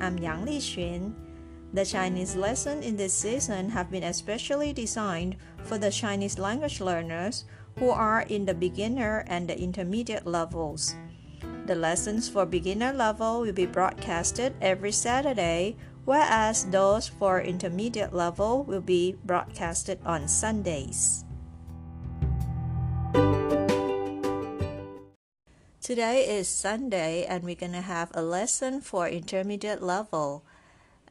[0.00, 1.12] I'm Yang Li Qun.
[1.72, 7.44] The Chinese lessons in this season have been especially designed for the Chinese language learners
[7.78, 10.96] who are in the beginner and the intermediate levels.
[11.66, 18.64] The lessons for beginner level will be broadcasted every Saturday, whereas those for intermediate level
[18.64, 21.25] will be broadcasted on Sundays.
[25.86, 30.42] Today is Sunday, and we're going to have a lesson for intermediate level.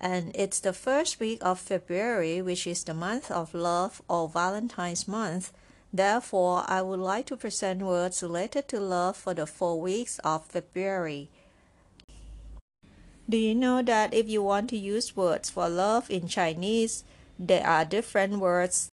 [0.01, 5.07] And it's the first week of February, which is the month of love or Valentine's
[5.07, 5.53] month.
[5.93, 10.45] Therefore, I would like to present words related to love for the four weeks of
[10.47, 11.29] February.
[13.29, 17.05] Do you know that if you want to use words for love in Chinese,
[17.39, 18.89] there are different words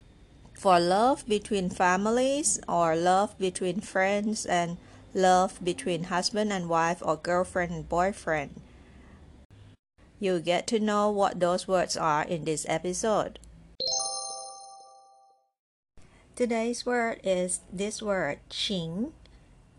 [0.52, 4.76] for love between families or love between friends and
[5.14, 8.60] love between husband and wife or girlfriend and boyfriend.
[10.18, 13.38] You'll get to know what those words are in this episode.
[16.36, 19.12] Today's word is this word, qing.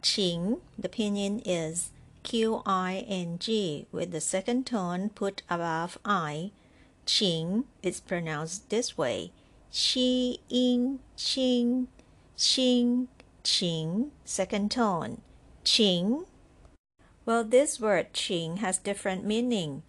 [0.01, 1.91] Qing, the pinyin is
[2.23, 6.51] Q I N G with the second tone put above I.
[7.05, 9.31] Qing is pronounced this way.
[9.71, 11.87] Qi in qing,
[12.37, 13.07] qing
[13.42, 15.20] qing, second tone.
[15.64, 16.26] Qing.
[17.24, 19.82] Well, this word qing has different meaning.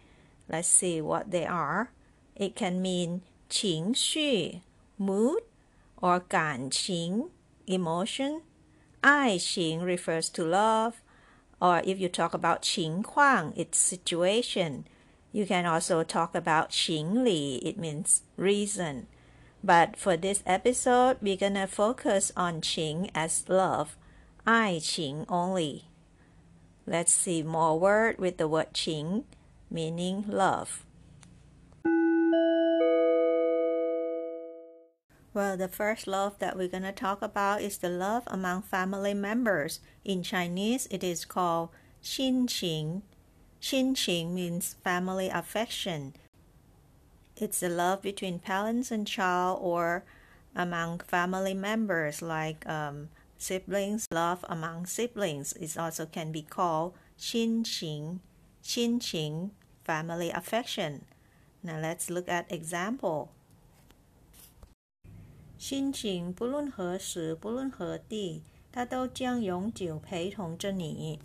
[0.49, 1.91] Let's see what they are.
[2.35, 4.61] It can mean 情绪
[4.99, 5.43] mood
[6.01, 7.29] or 感情
[7.65, 8.41] emotion.
[9.01, 11.01] 爱情 refers to love.
[11.59, 14.85] Or if you talk about 情况, it's situation.
[15.31, 19.07] You can also talk about 情理, it means reason.
[19.64, 23.96] But for this episode, we're gonna focus on Qing as love,
[24.44, 25.84] Ai Qing only.
[26.84, 29.22] Let's see more word with the word Qing,
[29.70, 30.84] meaning love.
[35.32, 39.78] Well, the first love that we're gonna talk about is the love among family members.
[40.04, 41.70] In Chinese, it is called
[42.02, 43.02] Qin Qing.
[43.60, 46.14] Qin Qing means family affection
[47.36, 50.04] it's the love between parents and child or
[50.54, 54.06] among family members, like um, siblings.
[54.10, 58.20] Love among siblings is also can be called qinqing,
[58.62, 59.50] qinqing,
[59.84, 61.04] family affection.
[61.62, 63.28] Now let's look at example.
[65.56, 71.20] 亲情不论何时，不论何地，它都将永久陪同着你。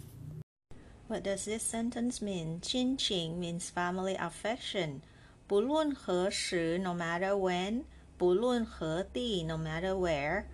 [1.08, 2.60] What does this sentence mean?
[2.62, 5.02] 亲情 means family affection.
[5.47, 7.85] 不论何时，no matter when，
[8.17, 10.45] 不论何地，no matter where，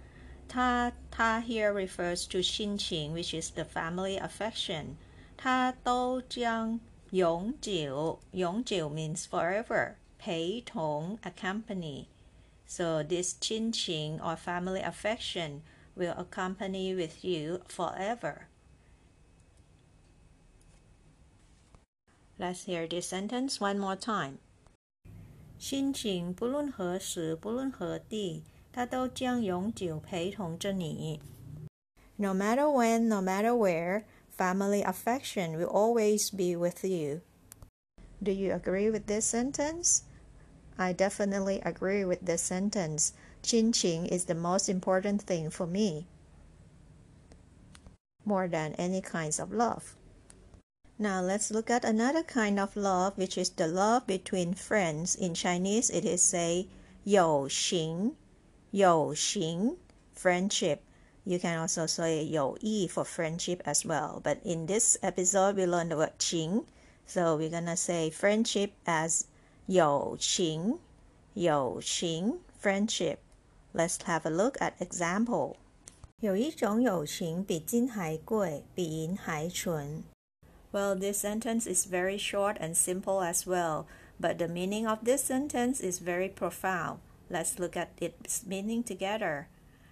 [0.49, 4.97] 它它 here refers to 亲情，which is the family affection，
[5.37, 6.81] 它都将
[7.11, 15.61] 永久，永久 means forever，陪同 accompany。So this 亲情 or family affection
[15.97, 18.49] will accompany with you forever.
[22.39, 24.39] Let's hear this sentence one more time.
[25.66, 28.44] 亲情不论何时，不论何地，
[28.74, 31.22] 它都将永久陪同着你。
[32.18, 34.04] No matter when, no matter where,
[34.38, 37.22] family affection will always be with you.
[38.22, 40.02] Do you agree with this sentence?
[40.76, 43.14] I definitely agree with this sentence.
[43.42, 46.08] Chin is the most important thing for me,
[48.26, 49.96] more than any kinds of love.
[51.03, 55.15] Now let's look at another kind of love, which is the love between friends.
[55.15, 56.67] In Chinese, it is say
[57.05, 58.17] 友情,
[58.73, 59.77] 友情,
[60.13, 60.81] friendship.
[61.23, 64.21] You can also say 友谊 for friendship as well.
[64.21, 66.65] But in this episode, we learned the word 情.
[67.07, 69.27] So we're gonna say friendship as
[69.67, 70.81] 友情,
[71.35, 73.19] 友情, friendship.
[73.73, 75.55] Let's have a look at example.
[76.19, 80.03] 有一种友情比金还贵，比银还纯。
[80.73, 83.87] well, this sentence is very short and simple as well,
[84.21, 87.01] but the meaning of this sentence is very profound.
[87.31, 89.49] Let's look at its meaning together.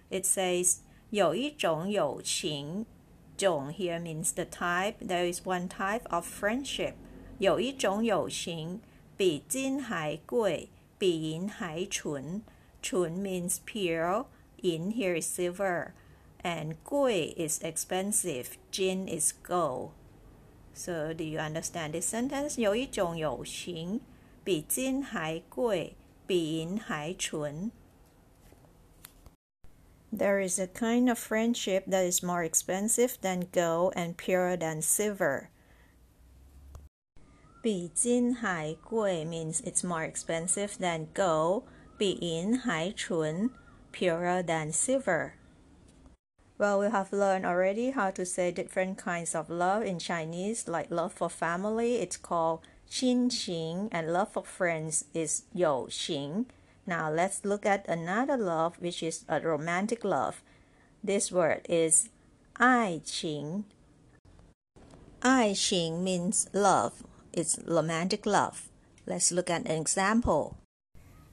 [0.09, 0.79] It says,
[1.09, 2.85] 有一种友情.
[3.37, 4.95] 种 here means the type.
[4.99, 6.93] There is one type of friendship.
[7.39, 8.81] 有一种友情
[9.15, 12.41] 比金还贵，比银还纯。
[12.81, 14.25] 纯 means pure,
[14.61, 15.91] in here is silver,
[16.43, 19.91] and 贵 is expensive, jin is gold.
[20.73, 22.59] So do you understand this sentence?
[22.59, 24.01] 有一种友情
[24.43, 25.95] 比金还贵，
[26.25, 27.71] 比银还纯。
[30.15, 35.47] There is a kind of friendship that is more expensive than gold and purer than silver.
[37.61, 41.63] 比金还贵 means it's more expensive than gold.
[41.97, 43.49] 比银还纯
[43.91, 45.33] purer than silver.
[46.62, 50.92] Well, we have learned already how to say different kinds of love in Chinese, like
[50.92, 56.46] love for family, it's called qin qing, and love for friends is you qing.
[56.86, 60.40] Now let's look at another love, which is a romantic love.
[61.02, 62.10] This word is
[62.60, 63.64] ai qing.
[65.24, 67.02] Ai qing means love.
[67.32, 68.68] It's romantic love.
[69.04, 70.54] Let's look at an example.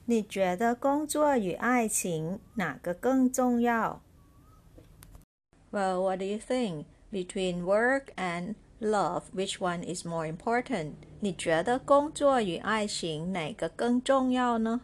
[0.06, 4.00] 你觉得工作与爱情哪个更重要？
[5.71, 6.85] ？Well, what do you think?
[7.11, 10.93] Between work and love, which one is more important?
[11.19, 14.81] 你觉得工作与爱情哪个更重要呢？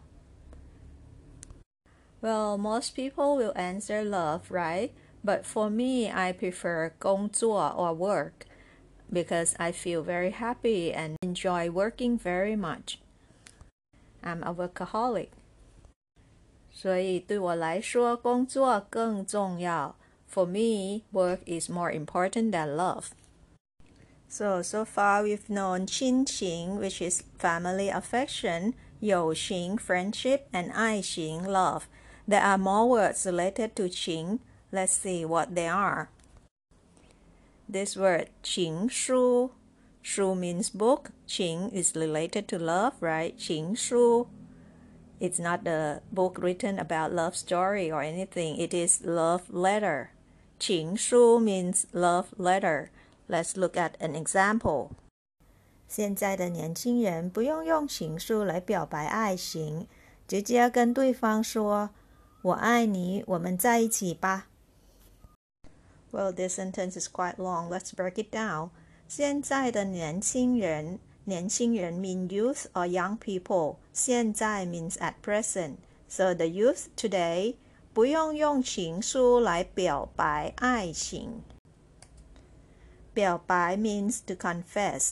[2.21, 4.91] Well, most people will answer love, right?
[5.23, 8.45] But for me, I prefer 工作 or work
[9.11, 12.99] because I feel very happy and enjoy working very much.
[14.21, 15.29] I'm a workaholic.
[16.71, 19.95] 所以对我来说，工作更重要。
[20.26, 23.14] for me, work is more important than love.
[24.28, 30.72] So, so far we've known qin qing, which is family affection, you qing, friendship, and
[30.72, 31.88] ai qing, love.
[32.26, 34.40] There are more words related to qing.
[34.72, 36.10] Let's see what they are.
[37.68, 39.52] This word qing shu.
[40.02, 41.10] Shu means book.
[41.28, 43.36] Qing is related to love, right?
[43.38, 44.28] Qing shu.
[45.18, 48.58] It's not a book written about love story or anything.
[48.58, 50.10] It is love letter.
[50.59, 52.89] Qing Shu means love letter.
[53.27, 54.89] Let's look at an example.
[55.87, 59.87] 现在的年轻人不用用情书来表白爱情，
[60.27, 61.89] 直接跟对方说“
[62.43, 64.47] 我爱你，我们在一起吧”。
[66.11, 67.69] Well, this sentence is quite long.
[67.69, 68.69] Let's break it down.
[69.07, 73.77] 现在的年轻人，年轻人 mean youth or young people。
[73.93, 77.55] 现在 means at present。So the youth today
[77.95, 81.41] 不用用情书来表白爱情。
[83.13, 85.11] 表白 means to confess。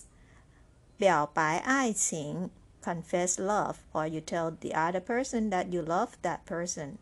[0.97, 2.49] 表白爱情
[2.83, 6.97] confess love or you tell the other person that you love that person.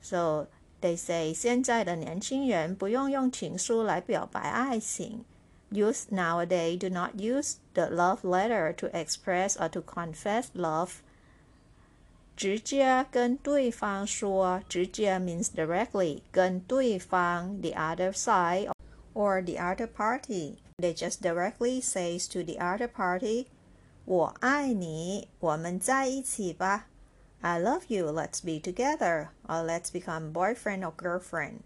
[0.00, 0.48] So
[0.80, 5.24] they say 现在的年轻人不用用情书来表白爱情。
[5.70, 11.02] youth nowadays do not use the love letter to express or to confess love.
[12.40, 18.70] 直接跟对方说，直接 means directly 跟对方 the other side
[19.14, 20.56] or the other party.
[20.78, 23.46] They just directly says to the other party,
[24.04, 26.88] 我爱你，我们在一起吧。
[27.40, 31.60] I love you, let's be together, or let's become boyfriend or girlfriend.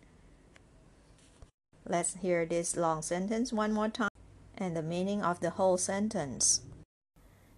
[1.85, 4.11] Let's hear this long sentence one more time
[4.57, 6.61] and the meaning of the whole sentence.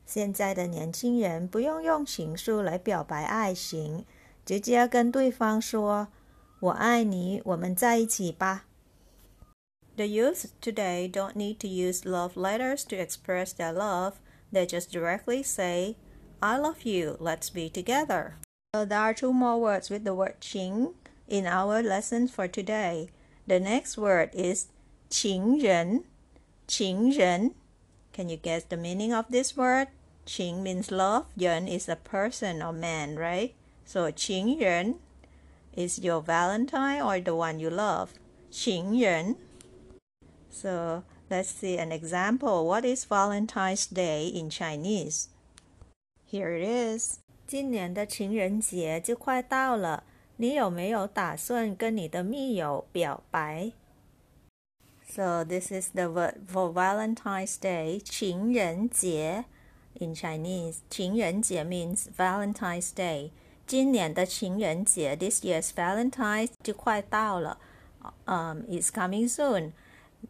[0.06, 4.04] 现在的年轻人不用用情书来表白爱情，
[4.44, 6.08] 直接跟对方说“
[6.60, 8.66] 我爱你，我们在一起吧”。
[9.96, 14.14] The youth today don't need to use love letters to express their love.
[14.52, 15.96] They just directly say,
[16.40, 18.34] I love you, let's be together.
[18.74, 20.94] So there are two more words with the word 情
[21.26, 23.08] in our lesson for today.
[23.46, 24.66] The next word is
[25.08, 26.04] 情人,
[26.66, 27.54] 情人.
[28.14, 29.88] Can you guess the meaning of this word?
[30.26, 33.52] 情 means love, 人 is a person or man, right?
[33.84, 34.96] So 情人
[35.76, 38.10] is your Valentine or the one you love.
[38.50, 39.36] 情人.
[40.50, 42.64] So let's see an example.
[42.64, 45.28] What is Valentine's Day in Chinese?
[46.30, 47.18] Here it is.
[47.46, 50.04] 今年的情人节就快到了。
[50.36, 53.72] 你有没有打算跟你的密友表白？
[55.06, 59.44] So this is the word for Valentine's Day，情人节。
[60.00, 63.30] In Chinese，情人节 means Valentine's Day。
[63.66, 67.58] 今年的情人节，this year's Valentine's 就快到了。
[68.26, 69.72] Um, it's coming soon。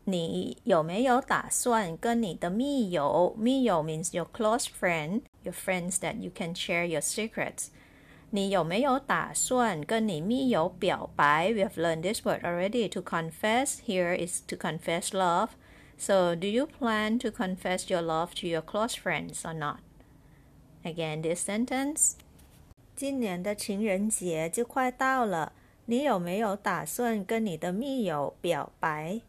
[0.04, 3.34] 你有没有打算跟你的密友？
[3.38, 7.68] 密友 means your close friend，your friends that you can share your secrets。
[8.30, 11.52] 你有没有打算跟你密友表白？
[11.52, 12.88] We have learned this word already.
[12.90, 15.50] To confess here is to confess love.
[15.96, 19.78] So, do you plan to confess your love to your close friends or not?
[20.84, 22.16] Again, this sentence.
[22.96, 25.52] 今年的情人节就快到了，
[25.86, 29.20] 你有没有打算跟你的密友表白？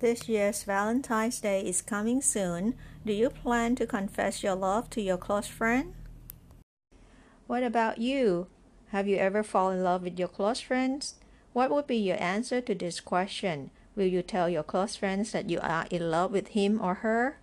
[0.00, 2.74] This year's Valentine's Day is coming soon.
[3.06, 5.94] Do you plan to confess your love to your close friend?
[7.46, 8.48] What about you?
[8.92, 11.14] Have you ever fallen in love with your close friends?
[11.52, 13.70] What would be your answer to this question?
[13.99, 17.35] Will you tell your close friends that you are in love with him or her?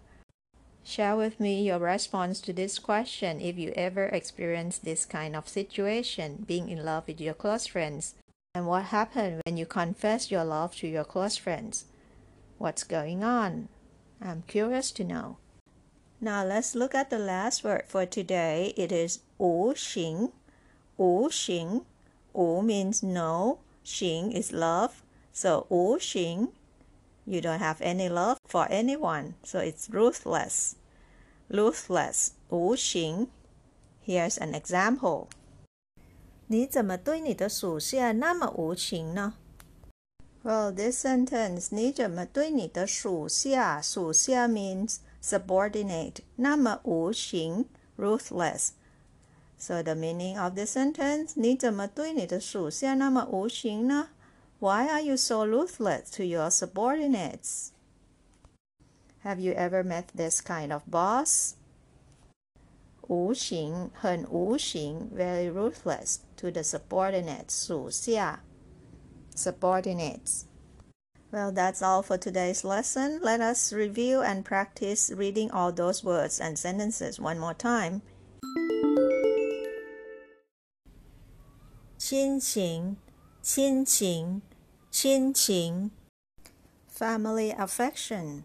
[0.82, 5.50] Share with me your response to this question if you ever experienced this kind of
[5.50, 8.14] situation, being in love with your close friends.
[8.54, 11.84] And what happened when you confessed your love to your close friends?
[12.56, 13.68] What's going on?
[14.22, 15.36] I'm curious to know.
[16.22, 18.72] Now let's look at the last word for today.
[18.78, 20.32] It is 无情.
[20.96, 21.84] 无情.
[22.32, 25.02] 无 means no, Qing is love,
[25.36, 26.48] so Wu Qing,
[27.26, 30.76] you don't have any love for anyone, so it's ruthless.
[31.50, 33.28] Ruthless, Wu Qing.
[34.00, 35.28] Here's an example.
[36.46, 39.34] 你怎么对你的属下那么无情呢
[40.42, 43.82] ？Well, this sentence 你怎么对你的属下？
[43.82, 46.20] 属下 means subordinate.
[46.36, 47.66] 那么无情
[47.98, 48.70] ruthless.
[49.58, 54.08] So the meaning of this sentence 你怎么对你的属下那么无情呢？
[54.58, 57.72] why are you so ruthless to your subordinates?
[59.20, 61.56] Have you ever met this kind of boss?
[63.08, 68.40] Wu Qing, Hen Wu Qing, very ruthless to the subordinates, Shu Xia.
[69.34, 70.46] Subordinates.
[71.30, 73.20] Well, that's all for today's lesson.
[73.22, 78.02] Let us review and practice reading all those words and sentences one more time.
[81.98, 82.96] 亲情
[83.48, 84.42] 亲情，
[84.90, 85.92] 亲情
[86.92, 88.42] ；family affection，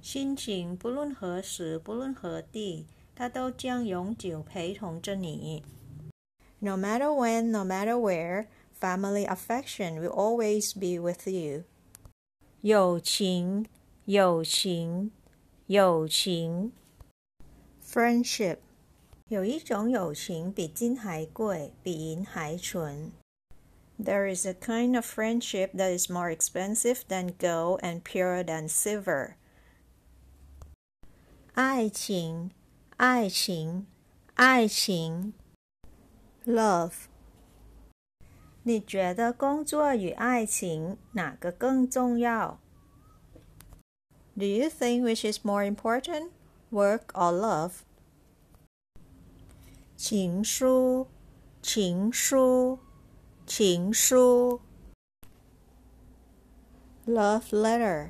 [0.00, 5.64] 亲情不论何时，不论何地，它都将永久陪同着你。
[6.60, 8.46] No matter when, no matter where,
[8.80, 11.64] family affection will always be with you.
[12.60, 13.66] 友情，
[14.04, 15.10] 友情，
[15.66, 16.72] 友情
[17.84, 18.58] ；friendship。
[19.26, 23.10] 有一种友情比金还贵，比银还纯。
[23.97, 29.35] There is a kind of friendship that is more expensive than gold and purer than silver.
[31.53, 32.51] 爱情，
[32.95, 33.85] 爱情，
[34.35, 35.33] 爱情，
[36.45, 36.93] love。
[38.63, 42.59] 你觉得工作与爱情哪个更重要？
[44.37, 46.29] Do you think which is more important,
[46.71, 47.81] work or love?
[49.97, 51.07] 情书，
[51.61, 52.79] 情书，
[53.45, 54.61] 情书。
[57.05, 58.09] Love letter。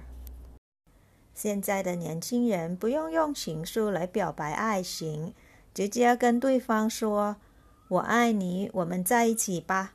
[1.33, 5.33] 现在的年轻人不用用情书来表白爱情，
[5.73, 7.37] 直接跟对方说“
[7.87, 9.93] 我爱你，我们在一起吧”。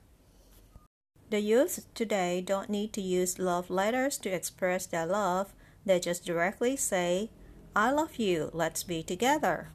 [1.29, 5.49] The youth today don't need to use love letters to express their love.
[5.85, 7.29] They just directly say,
[7.75, 8.51] "I love you.
[8.55, 9.67] Let's be together."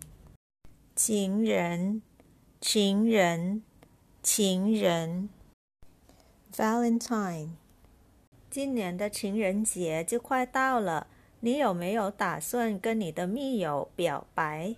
[0.95, 2.01] 情人。
[2.61, 3.63] 情人，
[4.21, 5.29] 情人
[6.56, 7.50] ，Valentine。
[8.50, 11.08] 今年的情人节就快到了，
[11.40, 14.76] 你有没有打算跟你的密友表白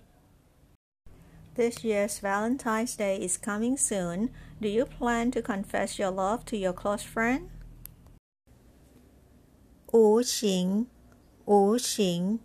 [1.55, 4.29] ？This year's Valentine's Day is coming soon.
[4.59, 7.43] Do you plan to confess your love to your close friend?
[9.91, 10.87] 无情，
[11.45, 12.39] 无情，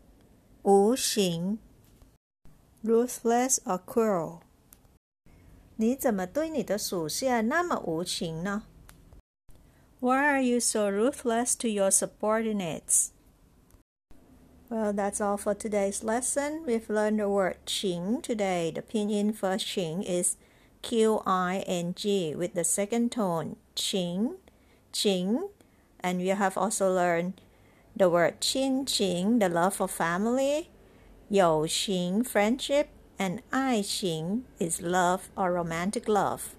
[0.62, 1.58] 无情
[2.84, 4.40] ，ruthless or cruel。
[5.76, 8.64] 你怎么对你的属下那么无情呢
[10.02, 13.12] Why are you so ruthless to your subordinates?
[14.68, 16.64] Well, that's all for today's lesson.
[16.66, 18.72] We've learned the word qing today.
[18.74, 20.36] The pinyin for qing is
[20.82, 24.38] Q I N G with the second tone qing,
[24.92, 25.50] qing.
[26.00, 27.40] And we have also learned
[27.94, 30.68] the word qin qing, the love for family,
[31.30, 32.88] you qing, friendship,
[33.20, 36.56] and ai qing is love or romantic love.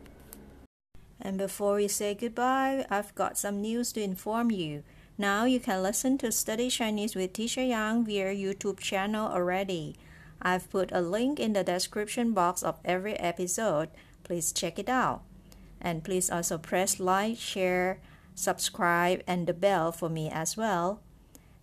[1.24, 4.84] And before we say goodbye, I've got some news to inform you.
[5.18, 9.96] Now you can listen to Study Chinese with Teacher Yang via YouTube channel already.
[10.42, 13.88] I've put a link in the description box of every episode.
[14.24, 15.22] Please check it out.
[15.80, 18.01] And please also press like, share,
[18.36, 21.00] subscribe, and the bell for me as well.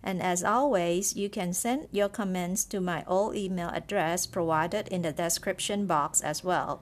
[0.01, 5.03] And as always, you can send your comments to my old email address provided in
[5.03, 6.81] the description box as well.